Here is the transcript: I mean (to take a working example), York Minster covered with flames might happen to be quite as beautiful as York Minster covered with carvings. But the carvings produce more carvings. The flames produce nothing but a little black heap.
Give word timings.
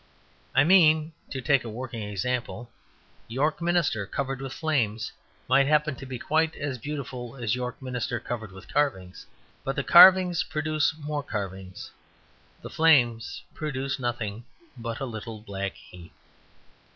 I 0.55 0.63
mean 0.63 1.13
(to 1.29 1.41
take 1.41 1.63
a 1.63 1.69
working 1.69 2.01
example), 2.01 2.71
York 3.27 3.61
Minster 3.61 4.07
covered 4.07 4.41
with 4.41 4.51
flames 4.51 5.11
might 5.47 5.67
happen 5.67 5.93
to 5.97 6.07
be 6.07 6.17
quite 6.17 6.55
as 6.55 6.79
beautiful 6.79 7.35
as 7.35 7.53
York 7.53 7.79
Minster 7.83 8.19
covered 8.19 8.51
with 8.51 8.67
carvings. 8.67 9.27
But 9.63 9.75
the 9.75 9.83
carvings 9.83 10.43
produce 10.43 10.95
more 10.97 11.21
carvings. 11.21 11.91
The 12.63 12.69
flames 12.71 13.43
produce 13.53 13.99
nothing 13.99 14.43
but 14.75 14.99
a 15.01 15.05
little 15.05 15.39
black 15.39 15.75
heap. 15.75 16.11